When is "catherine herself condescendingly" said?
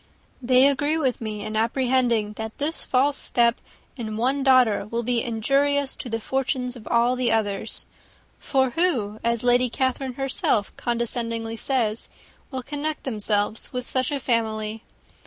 9.69-11.55